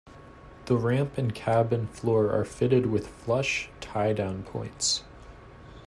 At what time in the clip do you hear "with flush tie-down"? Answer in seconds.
2.87-4.41